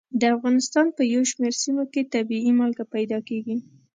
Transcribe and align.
د 0.19 0.23
افغانستان 0.35 0.85
په 0.97 1.01
یو 1.13 1.23
شمېر 1.31 1.53
سیمو 1.63 1.83
کې 1.93 2.09
طبیعي 2.13 2.51
مالګه 2.59 2.85
پیدا 2.95 3.19
کېږي. 3.29 3.57